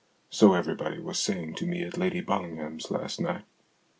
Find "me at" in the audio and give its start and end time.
1.67-1.95